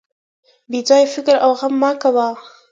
بې 0.69 0.79
ځایه 0.87 1.11
فکر 1.15 1.35
او 1.45 1.51
غم 1.59 1.73
مه 1.81 1.91
کوه. 2.01 2.27